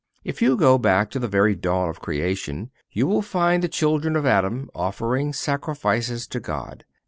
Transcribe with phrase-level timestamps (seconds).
[0.23, 4.15] If you go back to the very dawn of creation, you will find the children
[4.15, 6.85] of Adam offering sacrifices to God.